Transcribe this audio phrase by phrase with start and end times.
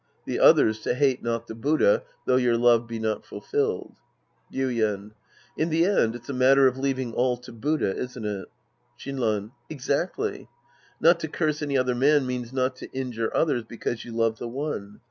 [0.25, 3.97] The other's to hate not the Buddha though your love be not fulfilled.
[4.51, 5.11] Yuien.
[5.55, 8.47] In the end, it's a matter of leaving all to Buddha, isn't it?
[8.97, 9.51] Shinran.
[9.69, 10.49] Exactly.
[10.99, 14.47] Not to curse any other man means not to injure others because you love the
[14.47, 14.99] one.